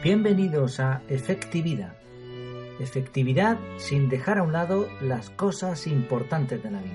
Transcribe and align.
Bienvenidos 0.00 0.78
a 0.78 1.02
Efectividad. 1.08 1.92
Efectividad 2.78 3.58
sin 3.78 4.08
dejar 4.08 4.38
a 4.38 4.44
un 4.44 4.52
lado 4.52 4.86
las 5.00 5.28
cosas 5.30 5.88
importantes 5.88 6.62
de 6.62 6.70
la 6.70 6.80
vida. 6.80 6.94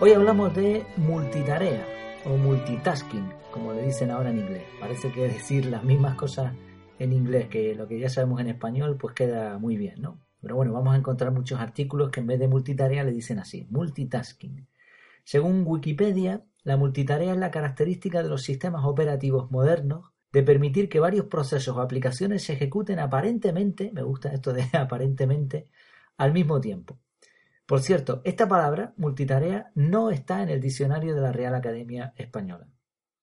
Hoy 0.00 0.14
hablamos 0.14 0.54
de 0.54 0.86
multitarea 0.96 1.86
o 2.24 2.38
multitasking, 2.38 3.30
como 3.50 3.74
le 3.74 3.82
dicen 3.82 4.10
ahora 4.10 4.30
en 4.30 4.38
inglés. 4.38 4.62
Parece 4.80 5.12
que 5.12 5.20
decir 5.28 5.66
las 5.66 5.84
mismas 5.84 6.14
cosas 6.14 6.54
en 6.98 7.12
inglés 7.12 7.48
que 7.48 7.74
lo 7.74 7.86
que 7.86 7.98
ya 7.98 8.08
sabemos 8.08 8.40
en 8.40 8.48
español, 8.48 8.96
pues 8.98 9.14
queda 9.14 9.58
muy 9.58 9.76
bien, 9.76 10.00
¿no? 10.00 10.18
Pero 10.40 10.56
bueno, 10.56 10.72
vamos 10.72 10.94
a 10.94 10.98
encontrar 10.98 11.32
muchos 11.32 11.60
artículos 11.60 12.10
que 12.10 12.20
en 12.20 12.26
vez 12.26 12.38
de 12.38 12.48
multitarea 12.48 13.04
le 13.04 13.12
dicen 13.12 13.38
así, 13.38 13.66
multitasking. 13.70 14.66
Según 15.24 15.64
Wikipedia, 15.66 16.44
la 16.62 16.76
multitarea 16.76 17.32
es 17.32 17.38
la 17.38 17.50
característica 17.50 18.22
de 18.22 18.28
los 18.28 18.42
sistemas 18.42 18.84
operativos 18.84 19.50
modernos 19.50 20.12
de 20.32 20.42
permitir 20.42 20.88
que 20.88 21.00
varios 21.00 21.26
procesos 21.26 21.76
o 21.76 21.80
aplicaciones 21.80 22.44
se 22.44 22.52
ejecuten 22.54 22.98
aparentemente, 22.98 23.90
me 23.92 24.02
gusta 24.02 24.32
esto 24.32 24.52
de 24.52 24.64
aparentemente, 24.72 25.68
al 26.16 26.32
mismo 26.32 26.60
tiempo. 26.60 26.98
Por 27.66 27.80
cierto, 27.80 28.20
esta 28.24 28.48
palabra, 28.48 28.94
multitarea, 28.96 29.70
no 29.74 30.10
está 30.10 30.42
en 30.42 30.48
el 30.48 30.60
diccionario 30.60 31.14
de 31.14 31.20
la 31.20 31.32
Real 31.32 31.54
Academia 31.54 32.12
Española. 32.16 32.68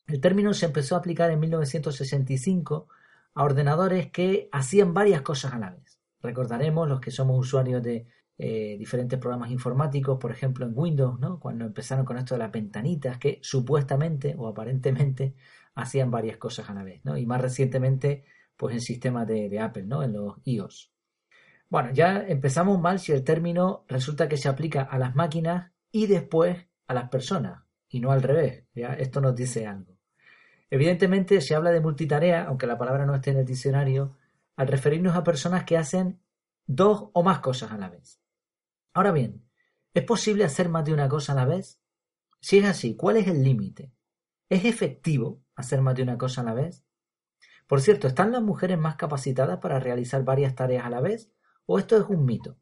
El 0.08 0.22
término 0.22 0.53
se 0.53 0.67
empezó 0.67 0.95
a 0.95 1.00
aplicar 1.00 1.31
en 1.31 1.39
1965 1.41 2.88
a 3.34 3.44
ordenadores 3.44 4.09
que 4.09 4.47
hacían 4.53 4.94
varias 4.94 5.22
cosas 5.22 5.53
a 5.53 5.59
la 5.59 5.72
vez. 5.72 5.97
Recordaremos 6.28 6.89
los 6.89 7.00
que 7.00 7.09
somos 7.09 7.39
usuarios 7.39 7.81
de 7.81 8.06
eh, 8.38 8.75
diferentes 8.78 9.17
programas 9.17 9.50
informáticos, 9.50 10.20
por 10.20 10.30
ejemplo 10.30 10.66
en 10.66 10.73
Windows, 10.75 11.17
¿no? 11.22 11.39
cuando 11.39 11.64
empezaron 11.64 12.03
con 12.03 12.17
esto 12.17 12.36
de 12.36 12.39
las 12.39 12.52
ventanitas 12.52 13.17
que 13.17 13.39
supuestamente 13.42 14.36
o 14.38 14.45
aparentemente 14.45 15.36
hacían 15.75 16.11
varias 16.11 16.36
cosas 16.36 16.69
a 16.69 16.73
la 16.73 16.84
vez, 16.84 17.02
y 17.16 17.25
más 17.25 17.39
recientemente 17.39 18.25
pues 18.58 18.75
en 18.75 18.81
sistemas 18.81 19.25
de, 19.25 19.58
Apple, 19.58 19.84
¿no? 19.84 20.03
en 20.03 20.11
los 20.11 20.36
iOS. 20.44 20.92
Bueno, 21.69 21.92
ya 21.94 22.25
empezamos 22.28 22.78
mal 22.78 23.00
si 23.00 23.14
el 23.14 23.23
término 23.23 23.86
resulta 23.88 24.28
que 24.28 24.36
se 24.36 24.50
aplica 24.50 24.81
a 24.81 25.00
las 25.00 25.16
máquinas 25.16 25.72
y 25.94 26.08
después 26.08 26.58
a 26.88 26.94
las 26.94 27.08
personas, 27.08 27.64
y 27.88 28.02
no 28.02 28.12
al 28.12 28.22
revés. 28.22 28.66
¿ya? 28.75 28.95
Esto 28.95 29.22
nos 29.22 29.34
dice 29.34 29.66
algo. 29.66 29.97
Evidentemente 30.69 31.39
se 31.39 31.56
habla 31.56 31.72
de 31.72 31.80
multitarea, 31.80 32.44
aunque 32.44 32.67
la 32.67 32.78
palabra 32.78 33.06
no 33.06 33.16
esté 33.16 33.31
en 33.31 33.38
el 33.38 33.45
diccionario, 33.45 34.17
al 34.58 34.67
referirnos 34.67 35.16
a 35.16 35.23
personas 35.23 35.63
que 35.63 35.77
hacen 35.77 36.22
dos 36.66 37.09
o 37.13 37.23
más 37.23 37.39
cosas 37.39 37.72
a 37.72 37.77
la 37.77 37.89
vez. 37.89 38.19
Ahora 38.94 39.11
bien, 39.11 39.47
¿es 39.94 40.03
posible 40.03 40.44
hacer 40.44 40.67
más 40.67 40.83
de 40.83 40.94
una 40.94 41.08
cosa 41.08 41.31
a 41.31 41.36
la 41.36 41.45
vez? 41.45 41.80
Si 42.41 42.58
es 42.58 42.66
así, 42.66 42.95
¿cuál 42.95 43.17
es 43.17 43.28
el 43.28 43.44
límite? 43.44 43.94
¿Es 44.50 44.66
efectivo 44.66 45.44
hacer 45.55 45.81
más 45.81 45.95
de 45.95 46.03
una 46.03 46.17
cosa 46.17 46.41
a 46.41 46.44
la 46.44 46.53
vez? 46.53 46.83
Por 47.67 47.81
cierto, 47.81 48.08
¿están 48.08 48.31
las 48.31 48.41
mujeres 48.41 48.78
más 48.78 48.95
capacitadas 48.95 49.59
para 49.59 49.80
realizar 49.80 50.23
varias 50.23 50.55
tareas 50.55 50.85
a 50.85 50.89
la 50.89 51.02
vez? 51.02 51.31
¿O 51.66 51.80
esto 51.80 51.97
es 51.97 52.05
un 52.09 52.25
mito? 52.25 52.58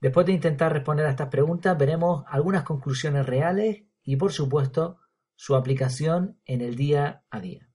Después 0.00 0.26
de 0.26 0.32
intentar 0.32 0.72
responder 0.72 1.06
a 1.06 1.10
estas 1.10 1.28
preguntas, 1.28 1.78
veremos 1.78 2.24
algunas 2.28 2.64
conclusiones 2.64 3.24
reales 3.24 3.84
y, 4.02 4.16
por 4.16 4.32
supuesto, 4.32 5.00
su 5.34 5.56
aplicación 5.56 6.40
en 6.44 6.60
el 6.60 6.76
día 6.76 7.24
a 7.30 7.40
día. 7.40 7.70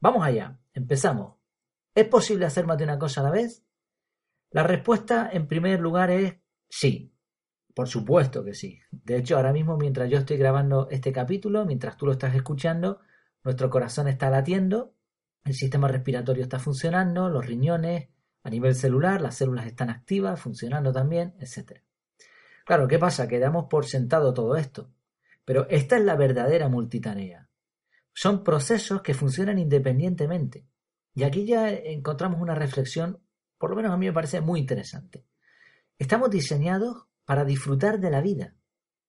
Vamos 0.00 0.24
allá, 0.24 0.58
empezamos. 0.72 1.41
¿Es 1.94 2.08
posible 2.08 2.46
hacer 2.46 2.66
más 2.66 2.78
de 2.78 2.84
una 2.84 2.98
cosa 2.98 3.20
a 3.20 3.24
la 3.24 3.30
vez? 3.30 3.64
La 4.50 4.62
respuesta, 4.62 5.28
en 5.32 5.46
primer 5.46 5.80
lugar, 5.80 6.10
es 6.10 6.36
sí. 6.68 7.14
Por 7.74 7.88
supuesto 7.88 8.44
que 8.44 8.54
sí. 8.54 8.80
De 8.90 9.16
hecho, 9.16 9.36
ahora 9.36 9.52
mismo, 9.52 9.76
mientras 9.76 10.10
yo 10.10 10.18
estoy 10.18 10.36
grabando 10.36 10.88
este 10.90 11.12
capítulo, 11.12 11.64
mientras 11.64 11.96
tú 11.96 12.06
lo 12.06 12.12
estás 12.12 12.34
escuchando, 12.34 13.00
nuestro 13.44 13.70
corazón 13.70 14.08
está 14.08 14.28
latiendo, 14.30 14.94
el 15.44 15.54
sistema 15.54 15.88
respiratorio 15.88 16.42
está 16.42 16.58
funcionando, 16.58 17.28
los 17.28 17.46
riñones, 17.46 18.08
a 18.42 18.50
nivel 18.50 18.74
celular, 18.74 19.20
las 19.20 19.36
células 19.36 19.66
están 19.66 19.88
activas, 19.88 20.40
funcionando 20.40 20.92
también, 20.92 21.34
etc. 21.40 21.80
Claro, 22.64 22.88
¿qué 22.88 22.98
pasa? 22.98 23.26
Que 23.28 23.38
damos 23.38 23.66
por 23.68 23.86
sentado 23.86 24.34
todo 24.34 24.56
esto. 24.56 24.92
Pero 25.44 25.66
esta 25.68 25.96
es 25.96 26.04
la 26.04 26.16
verdadera 26.16 26.68
multitarea. 26.68 27.48
Son 28.12 28.44
procesos 28.44 29.02
que 29.02 29.14
funcionan 29.14 29.58
independientemente. 29.58 30.66
Y 31.14 31.24
aquí 31.24 31.44
ya 31.44 31.70
encontramos 31.70 32.40
una 32.40 32.54
reflexión, 32.54 33.20
por 33.58 33.70
lo 33.70 33.76
menos 33.76 33.92
a 33.92 33.96
mí 33.96 34.06
me 34.06 34.12
parece 34.12 34.40
muy 34.40 34.60
interesante. 34.60 35.24
Estamos 35.98 36.30
diseñados 36.30 37.06
para 37.24 37.44
disfrutar 37.44 38.00
de 38.00 38.10
la 38.10 38.20
vida. 38.20 38.56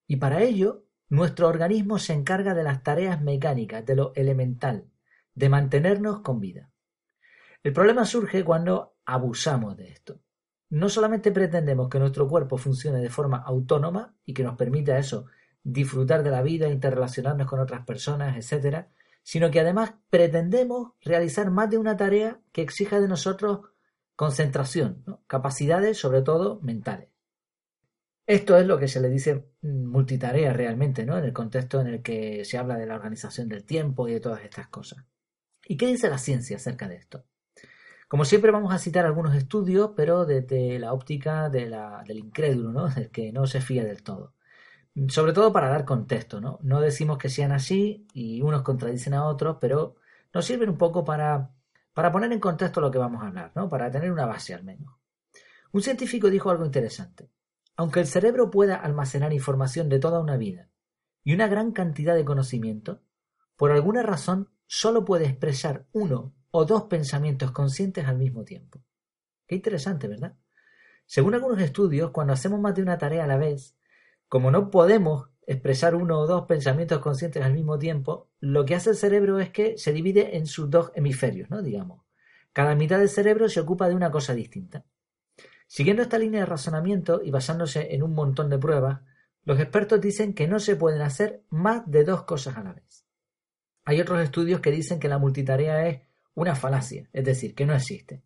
Y 0.05 0.17
para 0.17 0.41
ello, 0.43 0.85
nuestro 1.09 1.47
organismo 1.47 1.99
se 1.99 2.13
encarga 2.13 2.53
de 2.53 2.63
las 2.63 2.83
tareas 2.83 3.21
mecánicas, 3.21 3.85
de 3.85 3.95
lo 3.95 4.13
elemental, 4.15 4.89
de 5.33 5.49
mantenernos 5.49 6.21
con 6.21 6.39
vida. 6.39 6.71
El 7.63 7.71
problema 7.71 8.05
surge 8.05 8.43
cuando 8.43 8.97
abusamos 9.05 9.77
de 9.77 9.89
esto. 9.89 10.19
No 10.69 10.89
solamente 10.89 11.31
pretendemos 11.31 11.87
que 11.87 11.99
nuestro 11.99 12.27
cuerpo 12.27 12.57
funcione 12.57 12.99
de 12.99 13.09
forma 13.09 13.37
autónoma 13.37 14.15
y 14.25 14.33
que 14.33 14.43
nos 14.43 14.57
permita 14.57 14.97
eso, 14.97 15.27
disfrutar 15.63 16.23
de 16.23 16.31
la 16.31 16.41
vida, 16.41 16.67
interrelacionarnos 16.67 17.47
con 17.47 17.59
otras 17.59 17.85
personas, 17.85 18.35
etc., 18.35 18.87
sino 19.23 19.49
que 19.49 19.61
además 19.61 19.93
pretendemos 20.09 20.91
realizar 21.01 21.49
más 21.49 21.69
de 21.69 21.77
una 21.77 21.97
tarea 21.97 22.39
que 22.51 22.61
exija 22.61 22.99
de 22.99 23.07
nosotros 23.07 23.61
concentración, 24.15 25.03
capacidades 25.27 25.97
sobre 25.97 26.21
todo 26.21 26.59
mentales. 26.61 27.09
Esto 28.25 28.57
es 28.57 28.65
lo 28.65 28.77
que 28.77 28.87
se 28.87 29.01
le 29.01 29.09
dice 29.09 29.45
multitarea 29.61 30.53
realmente, 30.53 31.05
¿no? 31.05 31.17
En 31.17 31.25
el 31.25 31.33
contexto 31.33 31.81
en 31.81 31.87
el 31.87 32.01
que 32.01 32.45
se 32.45 32.57
habla 32.57 32.77
de 32.77 32.85
la 32.85 32.95
organización 32.95 33.49
del 33.49 33.65
tiempo 33.65 34.07
y 34.07 34.13
de 34.13 34.19
todas 34.19 34.43
estas 34.43 34.67
cosas. 34.67 35.03
¿Y 35.65 35.75
qué 35.77 35.87
dice 35.87 36.09
la 36.09 36.17
ciencia 36.17 36.57
acerca 36.57 36.87
de 36.87 36.95
esto? 36.95 37.25
Como 38.07 38.25
siempre 38.25 38.51
vamos 38.51 38.73
a 38.73 38.79
citar 38.79 39.05
algunos 39.05 39.35
estudios, 39.35 39.91
pero 39.95 40.25
desde 40.25 40.79
la 40.79 40.93
óptica 40.93 41.49
del 41.49 41.73
incrédulo, 42.17 42.71
¿no? 42.71 42.87
Del 42.95 43.09
que 43.09 43.31
no 43.33 43.47
se 43.47 43.59
fía 43.59 43.83
del 43.83 44.03
todo 44.03 44.33
sobre 45.07 45.33
todo 45.33 45.51
para 45.51 45.69
dar 45.69 45.85
contexto, 45.85 46.39
¿no? 46.39 46.59
No 46.61 46.81
decimos 46.81 47.17
que 47.17 47.29
sean 47.29 47.51
así 47.51 48.07
y 48.13 48.41
unos 48.41 48.61
contradicen 48.61 49.13
a 49.13 49.25
otros, 49.25 49.57
pero 49.59 49.95
nos 50.33 50.45
sirven 50.45 50.69
un 50.69 50.77
poco 50.77 51.03
para, 51.03 51.51
para 51.93 52.11
poner 52.11 52.31
en 52.31 52.39
contexto 52.39 52.81
lo 52.81 52.91
que 52.91 52.99
vamos 52.99 53.23
a 53.23 53.27
hablar, 53.27 53.51
¿no? 53.55 53.69
Para 53.69 53.89
tener 53.91 54.11
una 54.11 54.25
base 54.25 54.53
al 54.53 54.63
menos. 54.63 54.93
Un 55.71 55.81
científico 55.81 56.29
dijo 56.29 56.51
algo 56.51 56.65
interesante. 56.65 57.29
Aunque 57.75 57.99
el 57.99 58.07
cerebro 58.07 58.51
pueda 58.51 58.75
almacenar 58.75 59.33
información 59.33 59.89
de 59.89 59.99
toda 59.99 60.19
una 60.19 60.37
vida 60.37 60.69
y 61.23 61.33
una 61.33 61.47
gran 61.47 61.71
cantidad 61.71 62.13
de 62.13 62.25
conocimiento, 62.25 63.01
por 63.57 63.71
alguna 63.71 64.03
razón 64.03 64.49
solo 64.67 65.05
puede 65.05 65.25
expresar 65.25 65.87
uno 65.91 66.33
o 66.51 66.65
dos 66.65 66.83
pensamientos 66.83 67.51
conscientes 67.51 68.05
al 68.05 68.17
mismo 68.17 68.43
tiempo. 68.43 68.83
Qué 69.47 69.55
interesante, 69.55 70.07
¿verdad? 70.07 70.35
Según 71.07 71.33
algunos 71.33 71.59
estudios, 71.59 72.11
cuando 72.11 72.33
hacemos 72.33 72.59
más 72.59 72.75
de 72.75 72.83
una 72.83 72.99
tarea 72.99 73.23
a 73.23 73.27
la 73.27 73.37
vez, 73.37 73.75
como 74.33 74.49
no 74.49 74.71
podemos 74.71 75.29
expresar 75.45 75.93
uno 75.93 76.17
o 76.17 76.25
dos 76.25 76.47
pensamientos 76.47 76.97
conscientes 76.97 77.43
al 77.43 77.53
mismo 77.53 77.77
tiempo, 77.77 78.31
lo 78.39 78.65
que 78.65 78.73
hace 78.73 78.89
el 78.89 78.95
cerebro 78.95 79.39
es 79.39 79.51
que 79.51 79.77
se 79.77 79.93
divide 79.93 80.37
en 80.37 80.47
sus 80.47 80.71
dos 80.71 80.91
hemisferios, 80.95 81.51
¿no? 81.51 81.61
Digamos. 81.61 82.01
Cada 82.51 82.73
mitad 82.73 82.97
del 82.97 83.09
cerebro 83.09 83.47
se 83.47 83.59
ocupa 83.59 83.87
de 83.87 83.93
una 83.93 84.09
cosa 84.09 84.33
distinta. 84.33 84.85
Siguiendo 85.67 86.01
esta 86.01 86.17
línea 86.17 86.39
de 86.39 86.45
razonamiento 86.47 87.21
y 87.23 87.29
basándose 87.29 87.93
en 87.93 88.01
un 88.01 88.15
montón 88.15 88.49
de 88.49 88.57
pruebas, 88.57 89.01
los 89.43 89.59
expertos 89.59 90.01
dicen 90.01 90.33
que 90.33 90.47
no 90.47 90.59
se 90.59 90.77
pueden 90.77 91.03
hacer 91.03 91.43
más 91.51 91.83
de 91.85 92.03
dos 92.03 92.23
cosas 92.23 92.57
a 92.57 92.63
la 92.63 92.73
vez. 92.73 93.05
Hay 93.85 94.01
otros 94.01 94.19
estudios 94.19 94.61
que 94.61 94.71
dicen 94.71 94.99
que 94.99 95.09
la 95.09 95.19
multitarea 95.19 95.87
es 95.87 96.01
una 96.33 96.55
falacia, 96.55 97.07
es 97.13 97.23
decir, 97.23 97.53
que 97.53 97.67
no 97.67 97.75
existe. 97.75 98.23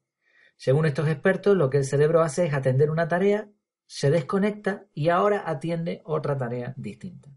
Según 0.55 0.85
estos 0.85 1.09
expertos, 1.09 1.57
lo 1.57 1.69
que 1.69 1.79
el 1.79 1.83
cerebro 1.83 2.21
hace 2.21 2.45
es 2.45 2.53
atender 2.53 2.91
una 2.91 3.09
tarea 3.09 3.49
se 3.87 4.11
desconecta 4.11 4.85
y 4.93 5.09
ahora 5.09 5.43
atiende 5.45 6.01
otra 6.05 6.37
tarea 6.37 6.73
distinta. 6.77 7.31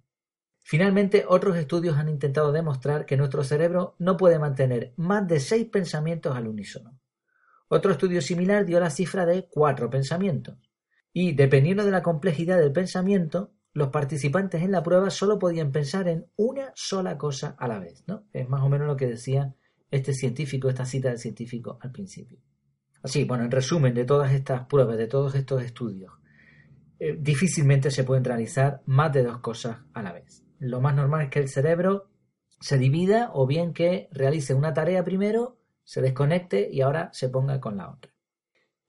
Finalmente, 0.63 1.25
otros 1.27 1.57
estudios 1.57 1.97
han 1.97 2.09
intentado 2.09 2.53
demostrar 2.53 3.07
que 3.07 3.17
nuestro 3.17 3.43
cerebro 3.43 3.97
no 3.99 4.17
puede 4.17 4.39
mantener 4.39 4.93
más 4.97 5.27
de 5.27 5.41
seis 5.41 5.67
pensamientos 5.67 6.37
al 6.37 6.47
unísono. 6.47 7.01
Otro 7.69 7.93
estudio 7.93 8.21
similar 8.21 8.67
dio 8.67 8.79
la 8.79 8.91
cifra 8.91 9.27
de 9.27 9.49
cuatro 9.49 9.91
pensamientos. 9.91 10.59
Y, 11.13 11.33
dependiendo 11.33 11.85
de 11.85 11.91
la 11.91 12.03
complejidad 12.03 12.59
del 12.59 12.73
pensamiento, 12.73 13.53
los 13.73 13.89
participantes 13.89 14.63
en 14.63 14.73
la 14.73 14.83
prueba 14.83 15.11
solo 15.11 15.39
podían 15.39 15.73
pensar 15.73 16.09
en 16.09 16.27
una 16.37 16.73
sola 16.75 17.17
cosa 17.17 17.57
a 17.59 17.69
la 17.69 17.79
vez. 17.79 18.05
¿no? 18.07 18.27
Es 18.33 18.49
más 18.49 18.63
o 18.63 18.69
menos 18.69 18.87
lo 18.87 18.97
que 18.97 19.07
decía 19.07 19.55
este 19.91 20.15
científico, 20.15 20.69
esta 20.69 20.85
cita 20.85 21.09
del 21.09 21.19
científico 21.19 21.79
al 21.81 21.91
principio. 21.91 22.39
Así, 23.03 23.25
bueno, 23.25 23.45
en 23.45 23.51
resumen 23.51 23.95
de 23.95 24.05
todas 24.05 24.33
estas 24.33 24.67
pruebas, 24.67 24.99
de 24.99 25.07
todos 25.07 25.35
estos 25.35 25.63
estudios, 25.63 26.13
eh, 27.01 27.17
difícilmente 27.19 27.91
se 27.91 28.05
pueden 28.05 28.25
realizar 28.25 28.83
más 28.85 29.11
de 29.11 29.23
dos 29.23 29.39
cosas 29.39 29.79
a 29.95 30.03
la 30.03 30.13
vez. 30.13 30.45
Lo 30.59 30.83
más 30.83 30.95
normal 30.95 31.23
es 31.23 31.31
que 31.31 31.39
el 31.39 31.49
cerebro 31.49 32.11
se 32.61 32.77
divida 32.77 33.31
o 33.33 33.47
bien 33.47 33.73
que 33.73 34.11
realice 34.13 34.53
una 34.53 34.75
tarea 34.75 35.03
primero, 35.03 35.59
se 35.83 36.03
desconecte 36.03 36.69
y 36.71 36.83
ahora 36.83 37.09
se 37.15 37.31
ponga 37.31 37.59
con 37.59 37.79
la 37.79 37.91
otra. 37.91 38.13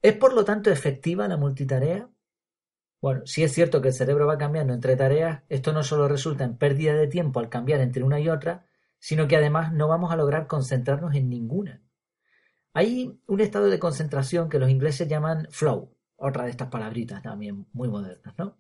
¿Es 0.02 0.13
por 0.18 0.34
lo 0.34 0.44
tanto 0.44 0.69
efectiva 0.69 1.30
la 1.30 1.38
multitarea? 1.38 2.10
Bueno, 3.02 3.22
si 3.25 3.44
es 3.44 3.54
cierto 3.54 3.81
que 3.81 3.88
el 3.88 3.94
cerebro 3.94 4.28
va 4.28 4.38
cambiando 4.38 4.74
entre 4.74 4.98
tareas, 4.98 5.44
esto 5.48 5.72
no 5.72 5.81
solo 5.81 6.10
resulta 6.10 6.44
en 6.44 6.58
pérdida 6.58 6.94
de 6.94 7.08
tiempo 7.08 7.40
al 7.40 7.48
cambiar 7.48 7.80
entre 7.80 8.04
una 8.04 8.19
y 8.19 8.28
otra, 8.28 8.66
sino 9.00 9.25
que 9.30 9.38
además 9.38 9.72
no 9.72 9.88
vamos 9.88 10.12
a 10.12 10.18
lograr 10.18 10.48
concentrarnos 10.48 11.16
en 11.16 11.30
ninguna. 11.30 11.81
Hay 12.74 13.22
un 13.25 13.40
estado 13.40 13.68
de 13.69 13.80
concentración 13.80 14.50
que 14.50 14.60
los 14.60 14.69
ingleses 14.69 15.08
llaman 15.08 15.48
flow, 15.50 15.96
otra 16.22 16.46
de 16.46 16.52
estas 16.52 16.70
palabritas 16.70 17.22
también 17.22 17.68
muy 17.74 17.90
modernas, 17.90 18.34
¿no? 18.38 18.58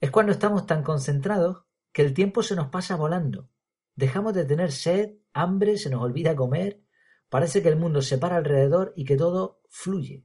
Es 0.00 0.10
cuando 0.10 0.32
estamos 0.32 0.66
tan 0.66 0.82
concentrados 0.82 1.64
que 1.92 2.02
el 2.02 2.14
tiempo 2.14 2.42
se 2.42 2.56
nos 2.56 2.68
pasa 2.68 2.96
volando. 2.96 3.50
Dejamos 3.94 4.34
de 4.34 4.44
tener 4.44 4.72
sed, 4.72 5.16
hambre, 5.32 5.76
se 5.76 5.90
nos 5.90 6.02
olvida 6.02 6.34
comer, 6.34 6.80
parece 7.28 7.62
que 7.62 7.68
el 7.68 7.76
mundo 7.76 8.02
se 8.02 8.18
para 8.18 8.36
alrededor 8.36 8.92
y 8.96 9.04
que 9.04 9.16
todo 9.16 9.60
fluye. 9.68 10.24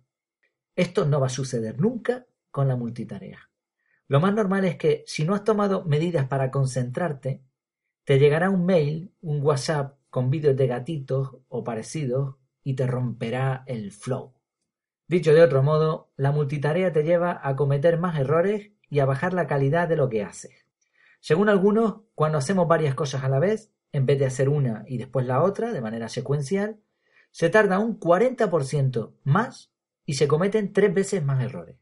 Esto 0.75 1.05
no 1.05 1.19
va 1.19 1.27
a 1.27 1.29
suceder 1.29 1.79
nunca 1.79 2.25
con 2.51 2.67
la 2.67 2.75
multitarea. 2.75 3.49
Lo 4.07 4.19
más 4.19 4.33
normal 4.33 4.63
es 4.65 4.77
que 4.77 5.03
si 5.05 5.25
no 5.25 5.35
has 5.35 5.43
tomado 5.43 5.83
medidas 5.83 6.27
para 6.27 6.49
concentrarte, 6.49 7.43
te 8.03 8.19
llegará 8.19 8.49
un 8.49 8.65
mail, 8.65 9.13
un 9.21 9.41
WhatsApp 9.43 9.97
con 10.09 10.29
vídeos 10.29 10.55
de 10.55 10.67
gatitos 10.67 11.37
o 11.49 11.63
parecidos 11.63 12.35
y 12.63 12.75
te 12.75 12.87
romperá 12.87 13.63
el 13.67 13.91
flow. 13.91 14.36
Dicho 15.07 15.33
de 15.33 15.41
otro 15.41 15.63
modo, 15.63 16.11
la 16.17 16.31
multitarea 16.31 16.91
te 16.91 17.03
lleva 17.03 17.39
a 17.41 17.55
cometer 17.55 17.97
más 17.97 18.19
errores 18.19 18.71
y 18.89 18.99
a 18.99 19.05
bajar 19.05 19.33
la 19.33 19.47
calidad 19.47 19.87
de 19.87 19.95
lo 19.95 20.09
que 20.09 20.21
haces. 20.21 20.65
Según 21.21 21.47
algunos, 21.47 22.01
cuando 22.13 22.37
hacemos 22.37 22.67
varias 22.67 22.93
cosas 22.93 23.23
a 23.23 23.29
la 23.29 23.39
vez, 23.39 23.71
en 23.93 24.05
vez 24.05 24.19
de 24.19 24.25
hacer 24.25 24.49
una 24.49 24.83
y 24.85 24.97
después 24.97 25.25
la 25.25 25.41
otra 25.43 25.71
de 25.71 25.79
manera 25.79 26.09
secuencial, 26.09 26.81
se 27.31 27.49
tarda 27.49 27.79
un 27.79 27.99
40% 27.99 29.13
más 29.23 29.71
y 30.05 30.15
se 30.15 30.27
cometen 30.27 30.73
tres 30.73 30.93
veces 30.93 31.23
más 31.23 31.41
errores. 31.41 31.77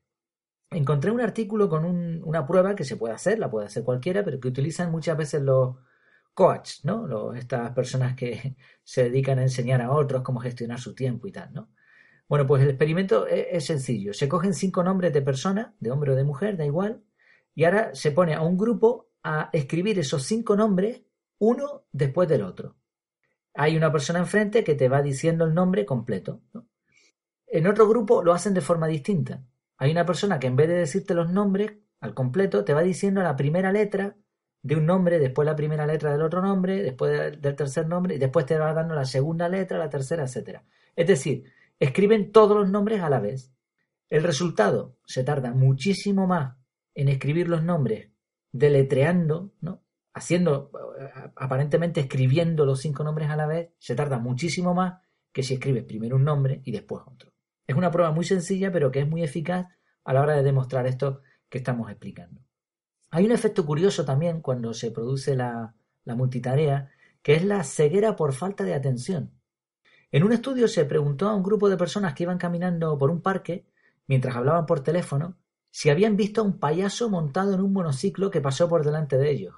Encontré 0.69 1.10
un 1.10 1.22
artículo 1.22 1.68
con 1.68 1.86
una 1.86 2.45
prueba 2.45 2.75
que 2.75 2.83
se 2.83 2.98
puede 2.98 3.16
hacer, 3.16 3.39
la 3.39 3.50
puede 3.50 3.68
hacer 3.68 3.83
cualquiera, 3.83 4.24
pero 4.24 4.39
que 4.39 4.50
utilizan 4.50 4.92
muchas 4.92 5.18
veces 5.18 5.42
los 5.42 5.77
coaches, 6.33 6.83
¿no? 6.86 7.33
estas 7.33 7.72
personas 7.72 8.16
que 8.16 8.56
se 8.83 9.06
dedican 9.06 9.39
a 9.39 9.44
enseñar 9.44 9.81
a 9.81 9.92
otros 9.92 10.22
cómo 10.22 10.39
gestionar 10.39 10.80
su 10.80 10.94
tiempo 10.94 11.27
y 11.27 11.31
tal, 11.31 11.54
¿no? 11.54 11.69
Bueno, 12.27 12.48
pues 12.48 12.63
el 12.63 12.69
experimento 12.69 13.27
es, 13.27 13.48
es 13.51 13.66
sencillo. 13.66 14.13
Se 14.13 14.27
cogen 14.27 14.54
cinco 14.54 14.83
nombres 14.83 15.13
de 15.13 15.22
personas, 15.22 15.74
de 15.80 15.92
hombre 15.92 16.12
o 16.12 16.16
de 16.16 16.24
mujer, 16.24 16.57
da 16.57 16.66
igual, 16.66 17.04
y 17.54 17.63
ahora 17.63 17.94
se 17.94 18.12
pone 18.12 18.33
a 18.33 18.42
un 18.42 18.57
grupo 18.57 19.10
a 19.24 19.50
escribir 19.54 19.98
esos 20.00 20.24
cinco 20.24 20.56
nombres 20.56 21.04
uno 21.39 21.86
después 21.92 22.27
del 22.30 22.44
otro. 22.44 22.75
Hay 23.54 23.77
una 23.77 23.92
persona 23.92 24.19
enfrente 24.19 24.63
que 24.63 24.75
te 24.75 24.89
va 24.89 25.01
diciendo 25.01 25.45
el 25.45 25.54
nombre 25.54 25.86
completo. 25.86 26.42
En 27.48 27.68
otro 27.68 27.88
grupo 27.88 28.22
lo 28.22 28.33
hacen 28.33 28.54
de 28.54 28.62
forma 28.62 28.88
distinta. 28.88 29.44
Hay 29.77 29.92
una 29.92 30.06
persona 30.06 30.39
que 30.39 30.48
en 30.48 30.56
vez 30.56 30.68
de 30.68 30.75
decirte 30.75 31.13
los 31.13 31.31
nombres 31.31 31.74
al 32.01 32.13
completo, 32.13 32.66
te 32.66 32.74
va 32.74 32.83
diciendo 32.83 33.22
la 33.24 33.36
primera 33.36 33.72
letra 33.72 34.16
de 34.62 34.75
un 34.75 34.86
nombre, 34.86 35.19
después 35.19 35.45
la 35.45 35.56
primera 35.56 35.86
letra 35.86 36.12
del 36.12 36.22
otro 36.22 36.42
nombre, 36.42 36.83
después 36.83 37.39
del 37.42 37.56
tercer 37.56 37.88
nombre, 37.88 38.16
y 38.16 38.18
después 38.18 38.45
te 38.45 38.57
va 38.57 38.74
dando 38.74 38.95
la 38.95 39.06
segunda 39.06 39.48
letra, 39.48 39.77
la 39.77 39.89
tercera, 39.89 40.24
etc. 40.24 40.62
Es 40.95 41.07
decir, 41.07 41.45
escriben 41.80 42.31
todos 42.31 42.57
los 42.57 42.69
nombres 42.69 43.01
a 43.01 43.10
la 43.10 43.19
vez. 43.19 43.54
El 44.10 44.24
resultado 44.24 44.98
se 45.06 45.24
tarda 45.24 45.51
muchísimo 45.51 46.27
más 46.27 46.57
en 46.94 47.10
escribir 47.10 47.50
los 47.50 47.63
nombres 47.63 48.12
deletreando, 48.51 49.54
¿no? 49.60 49.83
haciendo, 50.16 50.72
aparentemente 51.36 52.00
escribiendo 52.00 52.66
los 52.66 52.80
cinco 52.80 53.04
nombres 53.04 53.30
a 53.30 53.36
la 53.36 53.45
vez, 53.45 53.69
se 53.77 53.95
tarda 53.95 54.18
muchísimo 54.18 54.74
más 54.74 55.01
que 55.33 55.44
si 55.44 55.56
escribes 55.56 55.83
primero 55.83 56.16
un 56.16 56.24
nombre 56.24 56.62
y 56.63 56.72
después 56.72 57.04
otro. 57.06 57.33
Es 57.68 57.75
una 57.75 57.92
prueba 57.92 58.12
muy 58.12 58.24
sencilla, 58.24 58.72
pero 58.72 58.92
que 58.92 59.01
es 59.01 59.07
muy 59.07 59.24
eficaz 59.24 59.68
a 60.06 60.13
la 60.13 60.22
hora 60.22 60.36
de 60.36 60.44
demostrar 60.44 60.88
esto 60.88 61.22
que 61.50 61.57
estamos 61.57 61.92
explicando. 61.92 62.42
Hay 63.12 63.25
un 63.25 63.33
efecto 63.33 63.66
curioso 63.66 64.06
también 64.06 64.39
cuando 64.39 64.74
se 64.74 64.92
produce 64.92 65.36
la, 65.36 65.75
la 66.06 66.16
multitarea, 66.16 66.92
que 67.22 67.33
es 67.33 67.44
la 67.44 67.63
ceguera 67.63 68.16
por 68.16 68.33
falta 68.33 68.63
de 68.63 68.74
atención. 68.74 69.35
En 70.12 70.24
un 70.24 70.31
estudio 70.31 70.68
se 70.68 70.86
preguntó 70.86 71.28
a 71.28 71.36
un 71.36 71.44
grupo 71.44 71.69
de 71.69 71.78
personas 71.78 72.13
que 72.13 72.24
iban 72.24 72.38
caminando 72.38 72.98
por 72.98 73.10
un 73.10 73.22
parque 73.22 73.66
mientras 74.07 74.36
hablaban 74.36 74.66
por 74.66 74.81
teléfono 74.81 75.38
si 75.72 75.90
habían 75.90 76.16
visto 76.16 76.42
a 76.42 76.44
un 76.46 76.57
payaso 76.57 77.10
montado 77.10 77.54
en 77.54 77.62
un 77.62 77.74
monociclo 77.74 78.31
que 78.31 78.40
pasó 78.40 78.69
por 78.69 78.86
delante 78.86 79.18
de 79.18 79.30
ellos. 79.30 79.56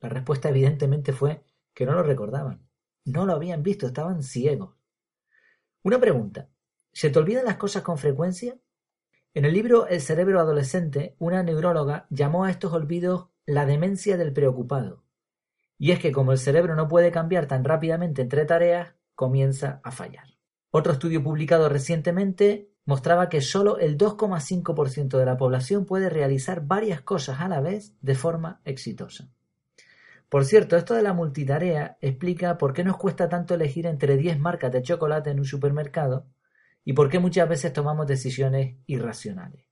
La 0.00 0.08
respuesta 0.08 0.48
evidentemente 0.48 1.12
fue 1.12 1.44
que 1.72 1.86
no 1.86 1.92
lo 1.92 2.02
recordaban. 2.02 2.66
No 3.04 3.26
lo 3.26 3.34
habían 3.34 3.62
visto, 3.62 3.86
estaban 3.86 4.22
ciegos. 4.22 4.74
Una 5.82 6.00
pregunta. 6.00 6.48
¿Se 6.92 7.10
te 7.10 7.18
olvidan 7.18 7.44
las 7.44 7.56
cosas 7.56 7.82
con 7.82 7.96
frecuencia? 7.96 8.58
En 9.34 9.44
el 9.44 9.52
libro 9.52 9.86
El 9.86 10.00
cerebro 10.00 10.40
adolescente, 10.40 11.14
una 11.18 11.42
neuróloga 11.42 12.06
llamó 12.10 12.44
a 12.44 12.50
estos 12.50 12.72
olvidos 12.72 13.28
la 13.44 13.66
demencia 13.66 14.16
del 14.16 14.32
preocupado. 14.32 15.04
Y 15.78 15.92
es 15.92 16.00
que 16.00 16.10
como 16.10 16.32
el 16.32 16.38
cerebro 16.38 16.74
no 16.74 16.88
puede 16.88 17.12
cambiar 17.12 17.46
tan 17.46 17.62
rápidamente 17.62 18.22
entre 18.22 18.46
tareas, 18.46 18.94
comienza 19.16 19.80
a 19.82 19.90
fallar. 19.90 20.36
Otro 20.70 20.92
estudio 20.92 21.24
publicado 21.24 21.68
recientemente 21.68 22.70
mostraba 22.84 23.28
que 23.28 23.40
solo 23.40 23.78
el 23.78 23.98
2,5% 23.98 25.18
de 25.18 25.26
la 25.26 25.36
población 25.36 25.84
puede 25.84 26.08
realizar 26.08 26.64
varias 26.64 27.00
cosas 27.00 27.40
a 27.40 27.48
la 27.48 27.60
vez 27.60 27.96
de 28.00 28.14
forma 28.14 28.60
exitosa. 28.64 29.28
Por 30.28 30.44
cierto, 30.44 30.76
esto 30.76 30.94
de 30.94 31.02
la 31.02 31.12
multitarea 31.12 31.98
explica 32.00 32.58
por 32.58 32.72
qué 32.72 32.84
nos 32.84 32.96
cuesta 32.96 33.28
tanto 33.28 33.54
elegir 33.54 33.86
entre 33.86 34.16
10 34.16 34.38
marcas 34.38 34.72
de 34.72 34.82
chocolate 34.82 35.30
en 35.30 35.40
un 35.40 35.44
supermercado 35.44 36.26
y 36.84 36.92
por 36.92 37.08
qué 37.08 37.18
muchas 37.18 37.48
veces 37.48 37.72
tomamos 37.72 38.06
decisiones 38.06 38.76
irracionales. 38.86 39.64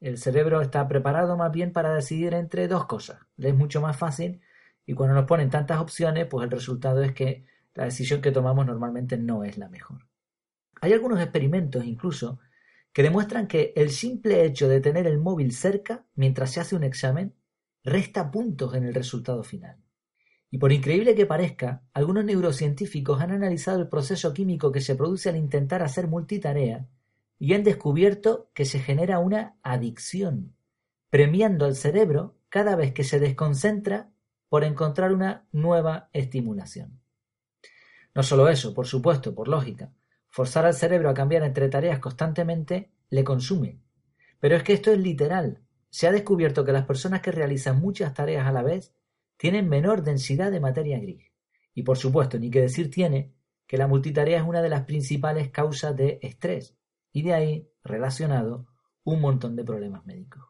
El 0.00 0.18
cerebro 0.18 0.60
está 0.60 0.86
preparado 0.88 1.36
más 1.36 1.52
bien 1.52 1.72
para 1.72 1.94
decidir 1.94 2.34
entre 2.34 2.68
dos 2.68 2.86
cosas. 2.86 3.18
Le 3.36 3.50
es 3.50 3.54
mucho 3.54 3.80
más 3.80 3.96
fácil 3.96 4.40
y 4.86 4.94
cuando 4.94 5.14
nos 5.14 5.26
ponen 5.26 5.50
tantas 5.50 5.78
opciones, 5.78 6.26
pues 6.26 6.44
el 6.44 6.50
resultado 6.50 7.02
es 7.02 7.12
que 7.12 7.44
la 7.74 7.84
decisión 7.84 8.20
que 8.20 8.32
tomamos 8.32 8.66
normalmente 8.66 9.16
no 9.16 9.44
es 9.44 9.58
la 9.58 9.68
mejor. 9.68 10.06
Hay 10.80 10.92
algunos 10.92 11.20
experimentos 11.20 11.84
incluso 11.84 12.38
que 12.92 13.02
demuestran 13.02 13.46
que 13.46 13.72
el 13.76 13.90
simple 13.90 14.44
hecho 14.44 14.68
de 14.68 14.80
tener 14.80 15.06
el 15.06 15.18
móvil 15.18 15.52
cerca 15.52 16.06
mientras 16.14 16.50
se 16.50 16.60
hace 16.60 16.74
un 16.74 16.84
examen 16.84 17.34
resta 17.84 18.30
puntos 18.30 18.74
en 18.74 18.84
el 18.84 18.94
resultado 18.94 19.42
final. 19.42 19.76
Y 20.50 20.58
por 20.58 20.72
increíble 20.72 21.14
que 21.14 21.26
parezca, 21.26 21.84
algunos 21.92 22.24
neurocientíficos 22.24 23.20
han 23.20 23.30
analizado 23.30 23.80
el 23.80 23.88
proceso 23.88 24.34
químico 24.34 24.72
que 24.72 24.80
se 24.80 24.96
produce 24.96 25.28
al 25.28 25.36
intentar 25.36 25.82
hacer 25.82 26.08
multitarea 26.08 26.88
y 27.38 27.54
han 27.54 27.62
descubierto 27.62 28.50
que 28.52 28.64
se 28.64 28.80
genera 28.80 29.20
una 29.20 29.56
adicción, 29.62 30.56
premiando 31.08 31.66
al 31.66 31.76
cerebro 31.76 32.36
cada 32.48 32.74
vez 32.74 32.92
que 32.92 33.04
se 33.04 33.20
desconcentra 33.20 34.10
por 34.48 34.64
encontrar 34.64 35.12
una 35.12 35.46
nueva 35.52 36.10
estimulación. 36.12 36.99
No 38.14 38.22
solo 38.22 38.48
eso, 38.48 38.74
por 38.74 38.86
supuesto, 38.86 39.34
por 39.34 39.48
lógica, 39.48 39.92
Forzar 40.30 40.64
al 40.64 40.74
cerebro 40.74 41.10
a 41.10 41.14
cambiar 41.14 41.42
entre 41.42 41.68
tareas 41.68 41.98
constantemente 41.98 42.92
le 43.10 43.24
consume. 43.24 43.80
Pero 44.38 44.56
es 44.56 44.62
que 44.62 44.72
esto 44.72 44.92
es 44.92 44.98
literal. 44.98 45.60
Se 45.90 46.06
ha 46.06 46.12
descubierto 46.12 46.64
que 46.64 46.72
las 46.72 46.86
personas 46.86 47.20
que 47.20 47.32
realizan 47.32 47.80
muchas 47.80 48.14
tareas 48.14 48.46
a 48.46 48.52
la 48.52 48.62
vez 48.62 48.94
tienen 49.36 49.68
menor 49.68 50.02
densidad 50.02 50.52
de 50.52 50.60
materia 50.60 51.00
gris. 51.00 51.26
Y 51.74 51.82
por 51.82 51.98
supuesto, 51.98 52.38
ni 52.38 52.48
que 52.48 52.60
decir 52.60 52.90
tiene 52.90 53.34
que 53.66 53.76
la 53.76 53.88
multitarea 53.88 54.38
es 54.38 54.46
una 54.46 54.62
de 54.62 54.68
las 54.68 54.84
principales 54.84 55.50
causas 55.50 55.96
de 55.96 56.20
estrés 56.22 56.76
y 57.12 57.22
de 57.22 57.34
ahí 57.34 57.68
relacionado 57.82 58.66
un 59.02 59.20
montón 59.20 59.56
de 59.56 59.64
problemas 59.64 60.06
médicos. 60.06 60.44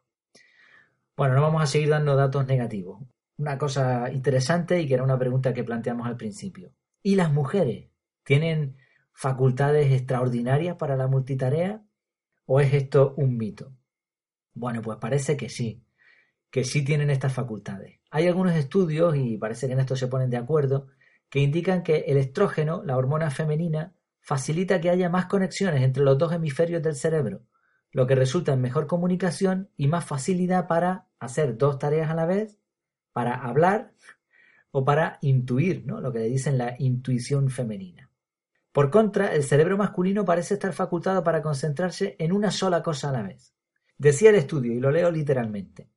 Bueno, 1.16 1.34
no 1.34 1.42
vamos 1.42 1.62
a 1.62 1.66
seguir 1.66 1.88
dando 1.88 2.16
datos 2.16 2.46
negativos. 2.46 3.02
Una 3.38 3.56
cosa 3.56 4.12
interesante 4.12 4.80
y 4.80 4.86
que 4.86 4.94
era 4.94 5.04
una 5.04 5.18
pregunta 5.18 5.54
que 5.54 5.64
planteamos 5.64 6.06
al 6.06 6.18
principio. 6.18 6.70
¿Y 7.02 7.14
las 7.14 7.32
mujeres 7.32 7.90
tienen 8.24 8.76
facultades 9.12 9.90
extraordinarias 9.92 10.76
para 10.76 10.96
la 10.96 11.06
multitarea? 11.06 11.82
¿O 12.46 12.60
es 12.60 12.74
esto 12.74 13.14
un 13.16 13.36
mito? 13.36 13.74
Bueno, 14.52 14.82
pues 14.82 14.98
parece 14.98 15.36
que 15.36 15.48
sí, 15.48 15.84
que 16.50 16.64
sí 16.64 16.84
tienen 16.84 17.10
estas 17.10 17.32
facultades. 17.32 18.00
Hay 18.10 18.26
algunos 18.26 18.54
estudios, 18.54 19.16
y 19.16 19.38
parece 19.38 19.66
que 19.66 19.72
en 19.72 19.80
esto 19.80 19.96
se 19.96 20.08
ponen 20.08 20.30
de 20.30 20.36
acuerdo, 20.36 20.88
que 21.28 21.38
indican 21.38 21.82
que 21.82 22.04
el 22.08 22.16
estrógeno, 22.16 22.82
la 22.84 22.96
hormona 22.96 23.30
femenina, 23.30 23.94
facilita 24.20 24.80
que 24.80 24.90
haya 24.90 25.08
más 25.08 25.26
conexiones 25.26 25.82
entre 25.82 26.02
los 26.02 26.18
dos 26.18 26.32
hemisferios 26.32 26.82
del 26.82 26.96
cerebro, 26.96 27.46
lo 27.92 28.06
que 28.06 28.14
resulta 28.14 28.52
en 28.52 28.60
mejor 28.60 28.86
comunicación 28.86 29.70
y 29.76 29.88
más 29.88 30.04
facilidad 30.04 30.66
para 30.66 31.08
hacer 31.18 31.56
dos 31.56 31.78
tareas 31.78 32.10
a 32.10 32.14
la 32.14 32.26
vez, 32.26 32.58
para 33.12 33.34
hablar 33.34 33.94
o 34.72 34.84
para 34.84 35.18
intuir, 35.22 35.84
¿no? 35.86 36.00
lo 36.00 36.12
que 36.12 36.20
le 36.20 36.28
dicen 36.28 36.58
la 36.58 36.76
intuición 36.78 37.50
femenina. 37.50 38.10
Por 38.72 38.90
contra, 38.90 39.34
el 39.34 39.42
cerebro 39.42 39.76
masculino 39.76 40.24
parece 40.24 40.54
estar 40.54 40.72
facultado 40.72 41.24
para 41.24 41.42
concentrarse 41.42 42.16
en 42.18 42.32
una 42.32 42.50
sola 42.50 42.82
cosa 42.82 43.08
a 43.08 43.12
la 43.12 43.22
vez. 43.22 43.54
Decía 43.98 44.30
el 44.30 44.36
estudio, 44.36 44.72
y 44.72 44.80
lo 44.80 44.90
leo 44.90 45.10
literalmente, 45.10 45.90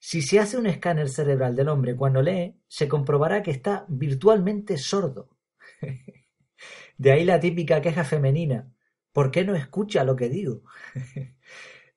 si 0.00 0.22
se 0.22 0.38
hace 0.38 0.56
un 0.56 0.66
escáner 0.66 1.08
cerebral 1.08 1.56
del 1.56 1.68
hombre 1.68 1.96
cuando 1.96 2.22
lee, 2.22 2.54
se 2.68 2.86
comprobará 2.86 3.42
que 3.42 3.50
está 3.50 3.84
virtualmente 3.88 4.76
sordo. 4.76 5.36
De 6.98 7.12
ahí 7.12 7.24
la 7.24 7.40
típica 7.40 7.80
queja 7.80 8.04
femenina, 8.04 8.72
¿por 9.12 9.30
qué 9.30 9.44
no 9.44 9.54
escucha 9.54 10.04
lo 10.04 10.16
que 10.16 10.28
digo? 10.28 10.62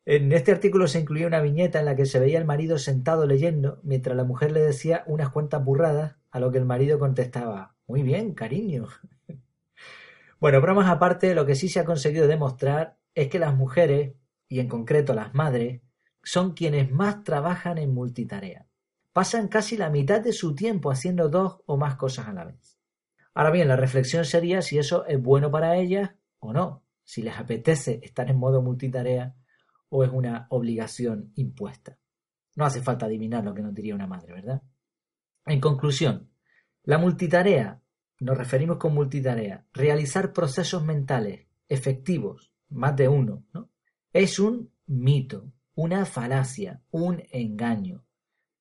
En 0.05 0.31
este 0.31 0.51
artículo 0.51 0.88
se 0.88 1.00
incluía 1.00 1.27
una 1.27 1.41
viñeta 1.41 1.79
en 1.79 1.86
la 1.86 1.96
que 1.96 2.08
se 2.08 2.20
veía 2.20 2.39
al 2.39 2.46
marido 2.46 2.79
sentado 2.79 3.27
leyendo 3.27 3.79
mientras 3.84 4.17
la 4.17 4.24
mujer 4.24 4.51
le 4.51 4.62
decía 4.62 5.03
unas 5.05 5.29
cuantas 5.29 5.63
burradas, 5.63 6.15
a 6.31 6.39
lo 6.39 6.51
que 6.51 6.58
el 6.58 6.65
marido 6.65 6.98
contestaba 6.98 7.75
Muy 7.86 8.01
bien, 8.01 8.34
cariño. 8.34 8.88
bueno, 10.39 10.60
bromas 10.60 10.89
aparte, 10.89 11.36
lo 11.36 11.46
que 11.46 11.55
sí 11.55 11.70
se 11.70 11.79
ha 11.79 11.86
conseguido 11.86 12.25
demostrar 12.25 12.98
es 13.13 13.27
que 13.27 13.38
las 13.38 13.53
mujeres, 13.53 14.15
y 14.48 14.60
en 14.60 14.70
concreto 14.70 15.13
las 15.13 15.36
madres, 15.36 15.81
son 16.24 16.53
quienes 16.53 16.91
más 16.91 17.24
trabajan 17.24 17.77
en 17.77 17.93
multitarea. 17.93 18.67
Pasan 19.13 19.50
casi 19.50 19.77
la 19.77 19.89
mitad 19.89 20.22
de 20.22 20.34
su 20.34 20.55
tiempo 20.55 20.89
haciendo 20.89 21.29
dos 21.29 21.60
o 21.65 21.77
más 21.77 21.96
cosas 21.96 22.27
a 22.27 22.34
la 22.34 22.46
vez. 22.46 22.79
Ahora 23.36 23.51
bien, 23.51 23.67
la 23.67 23.75
reflexión 23.75 24.25
sería 24.25 24.63
si 24.63 24.79
eso 24.79 25.05
es 25.05 25.22
bueno 25.22 25.51
para 25.51 25.75
ellas 25.75 26.12
o 26.39 26.53
no, 26.53 26.84
si 27.03 27.22
les 27.22 27.38
apetece 27.38 28.00
estar 28.03 28.29
en 28.29 28.38
modo 28.38 28.62
multitarea 28.62 29.36
o 29.91 30.03
es 30.05 30.10
una 30.12 30.48
obligación 30.50 31.33
impuesta. 31.36 32.00
No 32.55 32.65
hace 32.65 32.81
falta 32.81 33.05
adivinar 33.05 33.43
lo 33.43 33.53
que 33.53 33.62
nos 33.62 33.74
diría 33.74 33.93
una 33.93 34.07
madre, 34.07 34.33
¿verdad? 34.33 34.62
En 35.45 35.60
conclusión, 35.60 36.31
la 36.83 36.98
multitarea, 36.98 37.81
nos 38.19 38.38
referimos 38.38 38.77
con 38.77 38.93
multitarea, 38.93 39.67
realizar 39.74 40.31
procesos 40.31 40.83
mentales 40.83 41.48
efectivos, 41.67 42.53
más 42.69 42.95
de 42.95 43.10
uno, 43.10 43.45
¿no? 43.53 43.69
es 44.13 44.39
un 44.39 44.71
mito, 44.86 45.51
una 45.75 46.05
falacia, 46.05 46.81
un 46.91 47.24
engaño. 47.31 48.05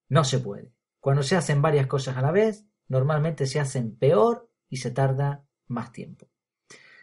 No 0.08 0.24
se 0.24 0.40
puede. 0.40 0.72
Cuando 0.98 1.22
se 1.22 1.36
hacen 1.36 1.62
varias 1.62 1.86
cosas 1.86 2.16
a 2.16 2.22
la 2.22 2.32
vez, 2.32 2.66
normalmente 2.88 3.46
se 3.46 3.60
hacen 3.60 3.96
peor 3.96 4.50
y 4.68 4.78
se 4.78 4.90
tarda 4.90 5.44
más 5.68 5.92
tiempo. 5.92 6.28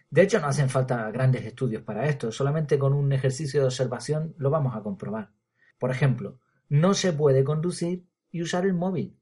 De 0.10 0.22
hecho, 0.22 0.40
no 0.40 0.48
hacen 0.48 0.70
falta 0.70 1.12
grandes 1.12 1.46
estudios 1.46 1.84
para 1.84 2.08
esto, 2.08 2.32
solamente 2.32 2.80
con 2.80 2.94
un 2.94 3.12
ejercicio 3.12 3.62
de 3.62 3.68
observación 3.68 4.34
lo 4.38 4.50
vamos 4.50 4.76
a 4.76 4.82
comprobar. 4.82 5.32
Por 5.78 5.92
ejemplo, 5.92 6.40
no 6.70 6.94
se 6.94 7.14
puede 7.14 7.44
conducir 7.44 8.08
y 8.32 8.42
usar 8.42 8.66
el 8.66 8.74
móvil. 8.74 9.18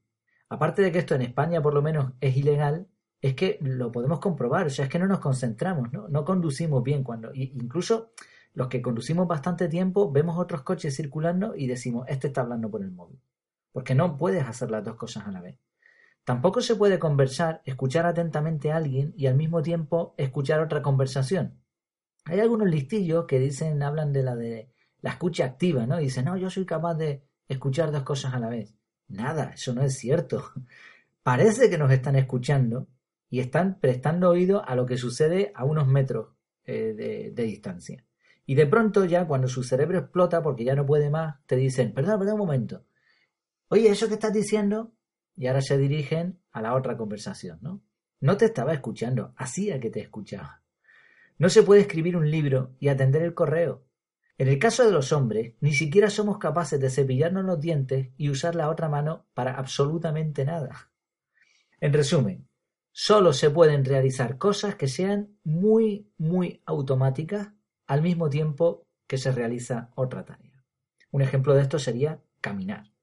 Aparte 0.49 0.81
de 0.81 0.91
que 0.91 0.99
esto 0.99 1.15
en 1.15 1.23
España 1.23 1.61
por 1.61 1.73
lo 1.73 1.81
menos 1.81 2.13
es 2.21 2.37
ilegal, 2.37 2.87
es 3.21 3.33
que 3.33 3.57
lo 3.61 3.91
podemos 3.91 4.19
comprobar, 4.19 4.67
o 4.67 4.69
sea, 4.69 4.85
es 4.85 4.91
que 4.91 4.99
no 4.99 5.07
nos 5.07 5.19
concentramos, 5.19 5.91
no, 5.91 6.25
conducimos 6.25 6.83
bien 6.83 7.03
cuando, 7.03 7.31
incluso 7.33 8.11
los 8.53 8.67
que 8.67 8.83
conducimos 8.83 9.27
bastante 9.27 9.67
tiempo 9.67 10.11
vemos 10.11 10.37
otros 10.37 10.61
coches 10.61 10.95
circulando 10.95 11.55
y 11.55 11.65
decimos, 11.65 12.05
este 12.07 12.27
está 12.27 12.41
hablando 12.41 12.69
por 12.69 12.83
el 12.83 12.91
móvil, 12.91 13.19
porque 13.71 13.95
no 13.95 14.15
puedes 14.15 14.45
hacer 14.45 14.69
las 14.69 14.83
dos 14.83 14.95
cosas 14.95 15.25
a 15.25 15.31
la 15.31 15.41
vez. 15.41 15.57
Tampoco 16.25 16.59
se 16.61 16.75
puede 16.75 16.97
conversar, 16.97 17.61
escuchar 17.65 18.07
atentamente 18.07 18.71
a 18.71 18.77
alguien 18.77 19.13
y 19.15 19.27
al 19.27 19.35
mismo 19.35 19.61
tiempo 19.61 20.15
escuchar 20.17 20.59
otra 20.59 20.81
conversación. 20.81 21.61
Hay 22.25 22.39
algunos 22.39 22.67
listillos 22.67 23.25
que 23.25 23.37
dicen, 23.39 23.81
hablan 23.83 24.11
de 24.11 24.23
la 24.23 24.35
de 24.35 24.71
la 25.01 25.11
escucha 25.11 25.45
activa, 25.45 25.85
¿no? 25.85 25.97
dicen, 25.97 26.25
no, 26.25 26.35
yo 26.35 26.49
soy 26.49 26.65
capaz 26.65 26.95
de 26.95 27.23
escuchar 27.47 27.91
dos 27.91 28.01
cosas 28.01 28.33
a 28.33 28.39
la 28.39 28.49
vez. 28.49 28.73
Nada, 29.07 29.51
eso 29.53 29.75
no 29.75 29.83
es 29.83 29.99
cierto. 29.99 30.51
Parece 31.23 31.69
que 31.69 31.77
nos 31.77 31.91
están 31.91 32.15
escuchando 32.15 32.87
y 33.29 33.39
están 33.39 33.79
prestando 33.79 34.31
oído 34.31 34.67
a 34.67 34.75
lo 34.75 34.87
que 34.87 34.97
sucede 34.97 35.51
a 35.53 35.63
unos 35.63 35.87
metros 35.87 36.29
eh, 36.63 36.93
de, 36.97 37.31
de, 37.35 37.43
distancia. 37.43 38.03
Y 38.47 38.55
de 38.55 38.65
pronto 38.65 39.05
ya 39.05 39.27
cuando 39.27 39.47
su 39.47 39.61
cerebro 39.61 39.99
explota 39.99 40.41
porque 40.41 40.63
ya 40.63 40.73
no 40.73 40.87
puede 40.87 41.11
más, 41.11 41.35
te 41.45 41.55
dicen, 41.55 41.93
perdón, 41.93 42.17
perdón 42.17 42.33
un 42.33 42.39
momento. 42.47 42.83
Oye, 43.67 43.89
eso 43.89 44.07
que 44.07 44.15
estás 44.15 44.33
diciendo 44.33 44.94
y 45.35 45.47
ahora 45.47 45.61
se 45.61 45.77
dirigen 45.77 46.39
a 46.51 46.61
la 46.61 46.75
otra 46.75 46.97
conversación, 46.97 47.59
¿no? 47.61 47.81
No 48.21 48.37
te 48.37 48.45
estaba 48.45 48.73
escuchando, 48.73 49.33
hacía 49.37 49.79
que 49.79 49.89
te 49.89 49.99
escuchaba. 49.99 50.61
No 51.37 51.49
se 51.49 51.63
puede 51.63 51.81
escribir 51.81 52.15
un 52.15 52.31
libro 52.31 52.75
y 52.79 52.87
atender 52.87 53.21
el 53.21 53.33
correo. 53.33 53.83
En 54.37 54.47
el 54.47 54.59
caso 54.59 54.85
de 54.85 54.91
los 54.91 55.11
hombres, 55.11 55.53
ni 55.59 55.73
siquiera 55.73 56.09
somos 56.09 56.37
capaces 56.37 56.79
de 56.79 56.89
cepillarnos 56.89 57.45
los 57.45 57.59
dientes 57.59 58.09
y 58.17 58.29
usar 58.29 58.55
la 58.55 58.69
otra 58.69 58.89
mano 58.89 59.25
para 59.33 59.55
absolutamente 59.55 60.45
nada. 60.45 60.91
En 61.79 61.93
resumen, 61.93 62.47
solo 62.91 63.33
se 63.33 63.49
pueden 63.49 63.83
realizar 63.83 64.37
cosas 64.37 64.75
que 64.75 64.87
sean 64.87 65.37
muy, 65.43 66.09
muy 66.17 66.61
automáticas 66.65 67.49
al 67.87 68.01
mismo 68.01 68.29
tiempo 68.29 68.87
que 69.07 69.17
se 69.17 69.31
realiza 69.31 69.91
otra 69.95 70.25
tarea. 70.25 70.63
Un 71.11 71.21
ejemplo 71.21 71.53
de 71.53 71.61
esto 71.61 71.79
sería 71.79 72.21
caminar. 72.41 72.94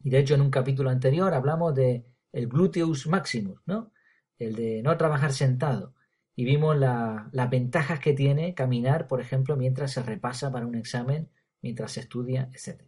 Y 0.00 0.10
de 0.10 0.18
hecho 0.18 0.34
en 0.34 0.42
un 0.42 0.50
capítulo 0.50 0.90
anterior 0.90 1.34
hablamos 1.34 1.74
de 1.74 2.04
el 2.32 2.48
gluteus 2.48 3.06
maximus, 3.06 3.60
¿no? 3.66 3.92
El 4.38 4.54
de 4.54 4.82
no 4.82 4.96
trabajar 4.96 5.32
sentado. 5.32 5.94
Y 6.36 6.44
vimos 6.44 6.76
las 6.76 7.50
ventajas 7.50 7.98
que 7.98 8.12
tiene 8.12 8.54
caminar, 8.54 9.08
por 9.08 9.20
ejemplo, 9.20 9.56
mientras 9.56 9.92
se 9.92 10.02
repasa 10.02 10.52
para 10.52 10.66
un 10.66 10.76
examen, 10.76 11.30
mientras 11.62 11.92
se 11.92 12.00
estudia, 12.00 12.48
etc. 12.52 12.82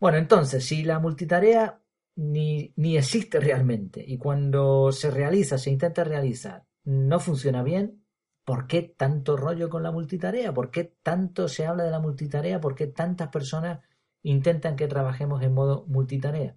Bueno, 0.00 0.16
entonces, 0.16 0.64
si 0.64 0.82
la 0.82 0.98
multitarea 0.98 1.82
ni, 2.16 2.72
ni 2.76 2.96
existe 2.96 3.38
realmente 3.38 4.02
y 4.06 4.16
cuando 4.16 4.92
se 4.92 5.10
realiza, 5.10 5.58
se 5.58 5.70
intenta 5.70 6.04
realizar, 6.04 6.64
no 6.84 7.20
funciona 7.20 7.62
bien, 7.62 8.02
¿por 8.44 8.66
qué 8.66 8.82
tanto 8.82 9.36
rollo 9.36 9.68
con 9.68 9.82
la 9.82 9.92
multitarea? 9.92 10.52
¿Por 10.54 10.70
qué 10.70 10.96
tanto 11.02 11.48
se 11.48 11.66
habla 11.66 11.84
de 11.84 11.90
la 11.90 12.00
multitarea? 12.00 12.60
¿Por 12.60 12.74
qué 12.74 12.86
tantas 12.86 13.28
personas 13.28 13.80
intentan 14.22 14.76
que 14.76 14.88
trabajemos 14.88 15.42
en 15.42 15.54
modo 15.54 15.84
multitarea? 15.88 16.56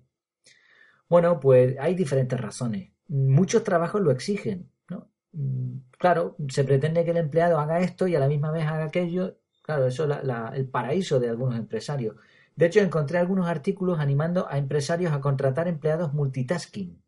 Bueno, 1.10 1.40
pues 1.40 1.76
hay 1.80 1.96
diferentes 1.96 2.40
razones. 2.40 2.92
Muchos 3.08 3.64
trabajos 3.64 4.02
lo 4.02 4.12
exigen, 4.12 4.72
¿no? 4.90 5.10
Mm, 5.34 5.78
claro, 5.98 6.36
se 6.50 6.64
pretende 6.64 7.04
que 7.06 7.12
el 7.12 7.18
empleado 7.18 7.60
haga 7.60 7.80
esto 7.80 8.08
y 8.08 8.16
a 8.16 8.20
la 8.20 8.28
misma 8.28 8.52
vez 8.52 8.66
haga 8.66 8.86
aquello. 8.86 9.38
Claro, 9.64 9.88
eso 9.88 10.06
es 10.12 10.20
el 10.54 10.68
paraíso 10.70 11.20
de 11.20 11.30
algunos 11.30 11.56
empresarios. 11.58 12.16
De 12.56 12.68
hecho, 12.68 12.80
encontré 12.80 13.18
algunos 13.18 13.48
artículos 13.48 14.00
animando 14.00 14.48
a 14.50 14.58
empresarios 14.58 15.12
a 15.12 15.20
contratar 15.20 15.68
empleados 15.68 16.14
multitasking 16.14 17.02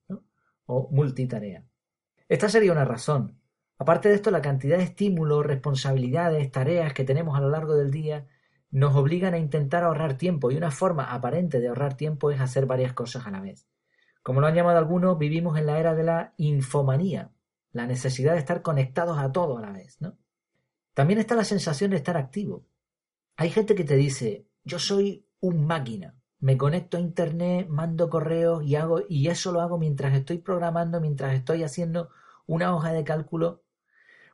o 0.65 0.89
multitarea. 0.91 1.63
Esta 2.27 2.49
sería 2.49 2.73
una 2.73 2.85
razón. 2.85 3.39
Aparte 3.77 4.09
de 4.09 4.15
esto, 4.15 4.31
la 4.31 4.41
cantidad 4.41 4.77
de 4.77 4.83
estímulos, 4.83 5.45
responsabilidades, 5.45 6.51
tareas 6.51 6.93
que 6.93 7.03
tenemos 7.03 7.37
a 7.37 7.41
lo 7.41 7.49
largo 7.49 7.75
del 7.75 7.91
día 7.91 8.27
nos 8.71 8.95
obligan 8.95 9.33
a 9.33 9.37
intentar 9.37 9.83
ahorrar 9.83 10.17
tiempo 10.17 10.51
y 10.51 10.57
una 10.57 10.71
forma 10.71 11.05
aparente 11.05 11.59
de 11.59 11.67
ahorrar 11.69 11.95
tiempo 11.95 12.31
es 12.31 12.41
hacer 12.41 12.65
varias 12.65 12.93
cosas 12.93 13.25
a 13.25 13.31
la 13.31 13.41
vez. 13.41 13.67
Como 14.23 14.41
lo 14.41 14.47
han 14.47 14.55
llamado 14.55 14.77
algunos, 14.77 15.17
vivimos 15.17 15.57
en 15.57 15.67
la 15.67 15.79
era 15.79 15.95
de 15.95 16.03
la 16.03 16.33
infomanía, 16.37 17.31
la 17.71 17.87
necesidad 17.87 18.33
de 18.33 18.39
estar 18.39 18.61
conectados 18.61 19.17
a 19.17 19.31
todo 19.31 19.57
a 19.57 19.61
la 19.61 19.71
vez, 19.71 20.01
¿no? 20.01 20.17
También 20.93 21.19
está 21.19 21.35
la 21.35 21.43
sensación 21.43 21.91
de 21.91 21.97
estar 21.97 22.17
activo. 22.17 22.65
Hay 23.37 23.51
gente 23.51 23.75
que 23.75 23.83
te 23.83 23.95
dice, 23.95 24.47
yo 24.63 24.79
soy 24.79 25.27
un 25.39 25.65
máquina, 25.65 26.15
me 26.39 26.57
conecto 26.57 26.97
a 26.97 26.99
internet, 26.99 27.67
mando 27.69 28.09
correos 28.09 28.63
y 28.63 28.75
hago 28.75 29.01
y 29.07 29.27
eso 29.27 29.51
lo 29.51 29.61
hago 29.61 29.77
mientras 29.77 30.13
estoy 30.13 30.39
programando, 30.39 30.99
mientras 30.99 31.33
estoy 31.33 31.63
haciendo 31.63 32.09
una 32.47 32.75
hoja 32.75 32.93
de 32.93 33.03
cálculo 33.03 33.63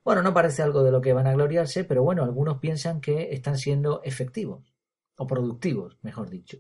bueno, 0.04 0.22
no 0.22 0.34
parece 0.34 0.62
algo 0.62 0.84
de 0.84 0.92
lo 0.92 1.02
que 1.02 1.14
van 1.14 1.28
a 1.28 1.34
gloriarse, 1.34 1.84
pero 1.84 2.04
bueno, 2.04 2.24
algunos 2.24 2.60
piensan 2.60 3.00
que 3.00 3.34
están 3.34 3.58
siendo 3.58 4.02
efectivos, 4.04 4.74
o 5.18 5.26
productivos, 5.28 5.98
mejor 6.02 6.30
dicho. 6.30 6.58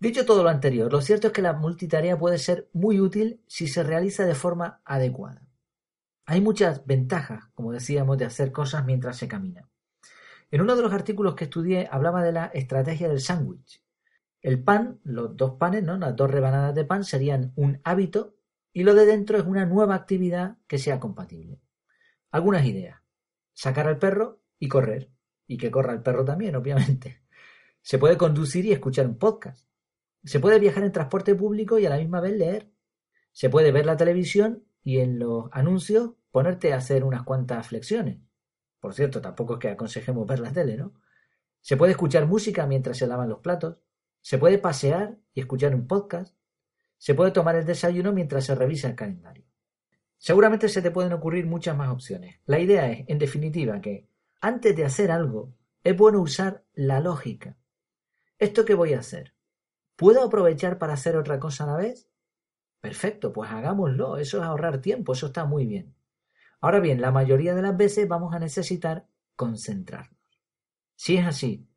Dicho 0.00 0.24
todo 0.24 0.44
lo 0.44 0.48
anterior, 0.48 0.92
lo 0.92 1.00
cierto 1.00 1.26
es 1.26 1.32
que 1.32 1.42
la 1.42 1.54
multitarea 1.54 2.16
puede 2.16 2.38
ser 2.38 2.68
muy 2.72 3.00
útil 3.00 3.42
si 3.48 3.66
se 3.66 3.82
realiza 3.82 4.24
de 4.26 4.36
forma 4.36 4.80
adecuada. 4.84 5.42
Hay 6.24 6.40
muchas 6.40 6.86
ventajas, 6.86 7.46
como 7.54 7.72
decíamos, 7.72 8.16
de 8.16 8.26
hacer 8.26 8.52
cosas 8.52 8.84
mientras 8.84 9.16
se 9.16 9.26
camina. 9.26 9.68
En 10.50 10.60
uno 10.60 10.76
de 10.76 10.82
los 10.82 10.92
artículos 10.92 11.34
que 11.34 11.44
estudié 11.44 11.88
hablaba 11.90 12.22
de 12.22 12.32
la 12.32 12.46
estrategia 12.46 13.08
del 13.08 13.20
sándwich. 13.20 13.82
El 14.40 14.62
pan, 14.62 15.00
los 15.02 15.36
dos 15.36 15.54
panes, 15.58 15.82
¿no? 15.82 15.96
las 15.96 16.14
dos 16.14 16.30
rebanadas 16.30 16.74
de 16.74 16.84
pan 16.84 17.02
serían 17.02 17.52
un 17.56 17.80
hábito 17.82 18.36
y 18.72 18.84
lo 18.84 18.94
de 18.94 19.04
dentro 19.04 19.36
es 19.36 19.44
una 19.44 19.66
nueva 19.66 19.96
actividad 19.96 20.58
que 20.68 20.78
sea 20.78 21.00
compatible. 21.00 21.60
Algunas 22.30 22.64
ideas. 22.66 23.00
Sacar 23.52 23.88
al 23.88 23.98
perro 23.98 24.42
y 24.58 24.68
correr. 24.68 25.10
Y 25.46 25.56
que 25.56 25.70
corra 25.70 25.92
el 25.92 26.02
perro 26.02 26.24
también, 26.24 26.56
obviamente. 26.56 27.22
Se 27.80 27.98
puede 27.98 28.16
conducir 28.18 28.66
y 28.66 28.72
escuchar 28.72 29.06
un 29.06 29.18
podcast. 29.18 29.66
Se 30.24 30.40
puede 30.40 30.58
viajar 30.58 30.84
en 30.84 30.92
transporte 30.92 31.34
público 31.34 31.78
y 31.78 31.86
a 31.86 31.90
la 31.90 31.96
misma 31.96 32.20
vez 32.20 32.36
leer. 32.36 32.70
Se 33.32 33.48
puede 33.48 33.72
ver 33.72 33.86
la 33.86 33.96
televisión 33.96 34.64
y 34.82 34.98
en 34.98 35.18
los 35.18 35.46
anuncios 35.52 36.12
ponerte 36.30 36.72
a 36.72 36.76
hacer 36.76 37.04
unas 37.04 37.22
cuantas 37.22 37.66
flexiones. 37.66 38.18
Por 38.80 38.94
cierto, 38.94 39.20
tampoco 39.20 39.54
es 39.54 39.60
que 39.60 39.68
aconsejemos 39.68 40.26
ver 40.26 40.40
la 40.40 40.52
tele, 40.52 40.76
¿no? 40.76 40.92
Se 41.60 41.76
puede 41.76 41.92
escuchar 41.92 42.26
música 42.26 42.66
mientras 42.66 42.98
se 42.98 43.06
lavan 43.06 43.28
los 43.28 43.40
platos. 43.40 43.78
Se 44.20 44.38
puede 44.38 44.58
pasear 44.58 45.18
y 45.32 45.40
escuchar 45.40 45.74
un 45.74 45.86
podcast. 45.86 46.36
Se 46.96 47.14
puede 47.14 47.30
tomar 47.30 47.56
el 47.56 47.64
desayuno 47.64 48.12
mientras 48.12 48.44
se 48.44 48.54
revisa 48.54 48.88
el 48.88 48.94
calendario. 48.94 49.47
Seguramente 50.18 50.68
se 50.68 50.82
te 50.82 50.90
pueden 50.90 51.12
ocurrir 51.12 51.46
muchas 51.46 51.76
más 51.76 51.90
opciones. 51.90 52.40
La 52.44 52.58
idea 52.58 52.90
es, 52.90 53.04
en 53.08 53.18
definitiva, 53.18 53.80
que 53.80 54.08
antes 54.40 54.76
de 54.76 54.84
hacer 54.84 55.10
algo, 55.10 55.54
es 55.82 55.96
bueno 55.96 56.20
usar 56.20 56.64
la 56.74 57.00
lógica. 57.00 57.56
¿Esto 58.38 58.64
qué 58.64 58.74
voy 58.74 58.92
a 58.92 58.98
hacer? 58.98 59.34
¿Puedo 59.96 60.22
aprovechar 60.22 60.78
para 60.78 60.92
hacer 60.92 61.16
otra 61.16 61.38
cosa 61.40 61.64
a 61.64 61.68
la 61.68 61.76
vez? 61.76 62.08
Perfecto, 62.80 63.32
pues 63.32 63.50
hagámoslo. 63.50 64.18
Eso 64.18 64.38
es 64.38 64.44
ahorrar 64.44 64.80
tiempo, 64.80 65.12
eso 65.12 65.28
está 65.28 65.44
muy 65.44 65.66
bien. 65.66 65.94
Ahora 66.60 66.80
bien, 66.80 67.00
la 67.00 67.10
mayoría 67.10 67.54
de 67.54 67.62
las 67.62 67.76
veces 67.76 68.06
vamos 68.06 68.34
a 68.34 68.38
necesitar 68.38 69.06
concentrarnos. 69.36 70.18
Si 70.96 71.16
es 71.16 71.26
así, 71.26 71.68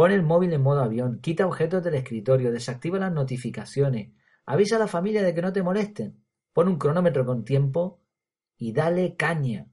Pon 0.00 0.12
el 0.12 0.22
móvil 0.22 0.54
en 0.54 0.62
modo 0.62 0.80
avión, 0.80 1.20
quita 1.20 1.46
objetos 1.46 1.84
del 1.84 1.92
escritorio, 1.92 2.50
desactiva 2.52 2.98
las 2.98 3.12
notificaciones, 3.12 4.12
avisa 4.46 4.76
a 4.76 4.78
la 4.78 4.86
familia 4.86 5.22
de 5.22 5.34
que 5.34 5.42
no 5.42 5.52
te 5.52 5.62
molesten, 5.62 6.24
pon 6.52 6.68
un 6.68 6.78
cronómetro 6.78 7.24
con 7.24 7.44
tiempo 7.44 8.00
y 8.56 8.72
dale 8.72 9.16
caña. 9.16 9.70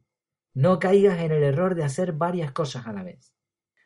No 0.54 0.80
caigas 0.80 1.20
en 1.20 1.32
el 1.32 1.44
error 1.44 1.76
de 1.76 1.84
hacer 1.84 2.14
varias 2.14 2.52
cosas 2.52 2.88
a 2.88 2.94
la 2.94 3.04
vez. 3.04 3.34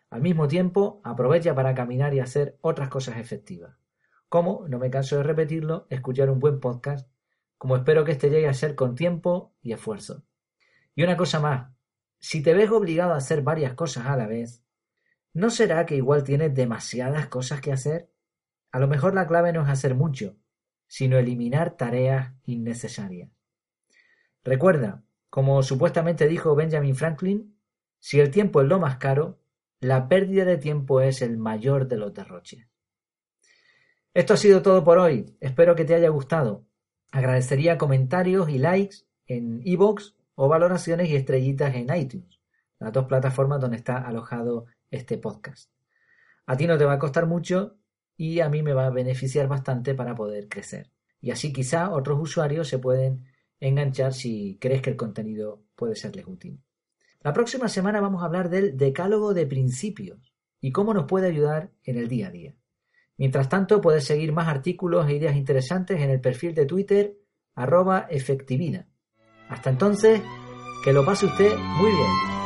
Al 0.09 0.21
mismo 0.21 0.47
tiempo, 0.47 1.01
aprovecha 1.03 1.55
para 1.55 1.73
caminar 1.73 2.13
y 2.13 2.19
hacer 2.19 2.57
otras 2.61 2.89
cosas 2.89 3.17
efectivas. 3.17 3.77
Como, 4.27 4.67
no 4.67 4.77
me 4.77 4.89
canso 4.89 5.17
de 5.17 5.23
repetirlo, 5.23 5.87
escuchar 5.89 6.29
un 6.29 6.39
buen 6.39 6.59
podcast, 6.59 7.09
como 7.57 7.75
espero 7.75 8.03
que 8.03 8.13
este 8.13 8.29
llegue 8.29 8.47
a 8.47 8.53
ser 8.53 8.75
con 8.75 8.95
tiempo 8.95 9.53
y 9.61 9.73
esfuerzo. 9.73 10.23
Y 10.95 11.03
una 11.03 11.15
cosa 11.15 11.39
más, 11.39 11.71
si 12.19 12.43
te 12.43 12.53
ves 12.53 12.69
obligado 12.71 13.13
a 13.13 13.17
hacer 13.17 13.41
varias 13.41 13.73
cosas 13.73 14.07
a 14.07 14.17
la 14.17 14.27
vez, 14.27 14.63
¿no 15.33 15.49
será 15.49 15.85
que 15.85 15.95
igual 15.95 16.23
tienes 16.23 16.53
demasiadas 16.53 17.27
cosas 17.27 17.61
que 17.61 17.71
hacer? 17.71 18.11
A 18.71 18.79
lo 18.79 18.87
mejor 18.87 19.13
la 19.13 19.27
clave 19.27 19.53
no 19.53 19.63
es 19.63 19.69
hacer 19.69 19.95
mucho, 19.95 20.37
sino 20.91 21.17
eliminar 21.17 21.77
tareas 21.77 22.33
innecesarias. 22.43 23.29
Recuerda, 24.43 25.05
como 25.29 25.63
supuestamente 25.63 26.27
dijo 26.27 26.53
Benjamin 26.53 26.97
Franklin, 26.97 27.57
si 27.97 28.19
el 28.19 28.29
tiempo 28.29 28.61
es 28.61 28.67
lo 28.67 28.77
más 28.77 28.97
caro, 28.97 29.39
la 29.79 30.09
pérdida 30.09 30.43
de 30.43 30.57
tiempo 30.57 30.99
es 30.99 31.21
el 31.21 31.37
mayor 31.37 31.87
de 31.87 31.95
los 31.95 32.13
derroches. 32.13 32.67
Esto 34.13 34.33
ha 34.33 34.37
sido 34.37 34.61
todo 34.61 34.83
por 34.83 34.97
hoy. 34.97 35.33
Espero 35.39 35.75
que 35.75 35.85
te 35.85 35.95
haya 35.95 36.09
gustado. 36.09 36.65
Agradecería 37.09 37.77
comentarios 37.77 38.49
y 38.49 38.57
likes 38.57 38.97
en 39.27 39.61
iVoox 39.63 40.15
o 40.35 40.49
valoraciones 40.49 41.07
y 41.07 41.15
estrellitas 41.15 41.73
en 41.73 41.95
iTunes, 41.95 42.41
las 42.79 42.91
dos 42.91 43.05
plataformas 43.05 43.61
donde 43.61 43.77
está 43.77 43.97
alojado 43.97 44.65
este 44.89 45.17
podcast. 45.17 45.71
A 46.45 46.57
ti 46.57 46.67
no 46.67 46.77
te 46.77 46.83
va 46.83 46.93
a 46.93 46.99
costar 46.99 47.27
mucho 47.27 47.77
y 48.17 48.39
a 48.39 48.49
mí 48.49 48.61
me 48.63 48.73
va 48.73 48.87
a 48.87 48.91
beneficiar 48.91 49.47
bastante 49.47 49.93
para 49.93 50.15
poder 50.15 50.47
crecer. 50.47 50.91
Y 51.19 51.31
así 51.31 51.53
quizá 51.53 51.91
otros 51.91 52.19
usuarios 52.19 52.67
se 52.67 52.79
pueden 52.79 53.25
enganchar 53.59 54.13
si 54.13 54.57
crees 54.59 54.81
que 54.81 54.89
el 54.89 54.95
contenido 54.95 55.63
puede 55.75 55.95
serles 55.95 56.25
útil. 56.27 56.61
La 57.21 57.33
próxima 57.33 57.67
semana 57.67 58.01
vamos 58.01 58.23
a 58.23 58.25
hablar 58.25 58.49
del 58.49 58.77
decálogo 58.77 59.33
de 59.33 59.45
principios 59.45 60.33
y 60.59 60.71
cómo 60.71 60.93
nos 60.93 61.05
puede 61.05 61.27
ayudar 61.27 61.71
en 61.83 61.97
el 61.97 62.07
día 62.07 62.27
a 62.27 62.31
día. 62.31 62.55
Mientras 63.17 63.49
tanto, 63.49 63.81
puedes 63.81 64.05
seguir 64.05 64.31
más 64.33 64.47
artículos 64.47 65.07
e 65.07 65.15
ideas 65.15 65.35
interesantes 65.35 66.01
en 66.01 66.09
el 66.09 66.19
perfil 66.19 66.55
de 66.55 66.65
Twitter 66.65 67.17
arroba. 67.53 68.07
Hasta 69.49 69.69
entonces, 69.69 70.21
que 70.83 70.93
lo 70.93 71.05
pase 71.05 71.27
usted 71.27 71.55
muy 71.77 71.91
bien. 71.91 72.40